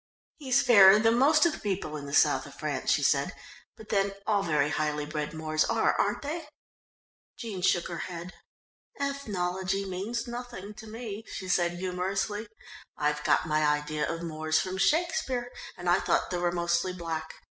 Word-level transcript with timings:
"He's 0.39 0.63
fairer 0.63 0.97
than 0.97 1.19
most 1.19 1.45
of 1.45 1.51
the 1.53 1.59
people 1.59 1.95
in 1.95 2.07
the 2.07 2.13
south 2.15 2.47
of 2.47 2.55
France," 2.55 2.89
she 2.89 3.03
said, 3.03 3.33
"but 3.77 3.89
then 3.89 4.13
all 4.25 4.41
very 4.41 4.69
highly 4.71 5.05
bred 5.05 5.31
Moors 5.31 5.63
are, 5.65 5.93
aren't 5.93 6.23
they?" 6.23 6.47
Jean 7.37 7.61
shook 7.61 7.87
her 7.87 7.99
head. 8.09 8.33
"Ethnology 8.99 9.85
means 9.85 10.25
nothing 10.27 10.73
to 10.73 10.87
me," 10.87 11.23
she 11.31 11.47
said 11.47 11.73
humorously. 11.73 12.47
"I've 12.97 13.23
got 13.23 13.45
my 13.45 13.63
idea 13.63 14.11
of 14.11 14.23
Moors 14.23 14.59
from 14.59 14.79
Shakespeare, 14.79 15.51
and 15.77 15.87
I 15.87 15.99
thought 15.99 16.31
they 16.31 16.39
were 16.39 16.51
mostly 16.51 16.93
black. 16.93 17.35